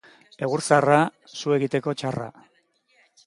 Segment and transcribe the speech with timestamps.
[0.45, 0.97] Egur zaharra,
[1.41, 2.31] su egiteko txarra.